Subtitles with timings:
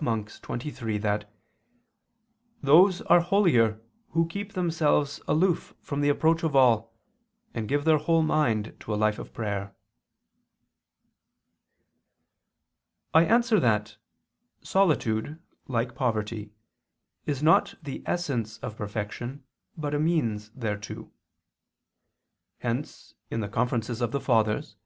[0.00, 0.30] Monach.
[0.40, 1.28] xxiii) that
[2.62, 6.94] "those are holier who keep themselves aloof from the approach of all,
[7.54, 9.74] and give their whole mind to a life of prayer."
[13.12, 13.96] I answer that,
[14.62, 16.52] Solitude, like poverty,
[17.26, 19.42] is not the essence of perfection,
[19.76, 21.10] but a means thereto.
[22.58, 24.82] Hence in the Conferences of the Fathers (Coll.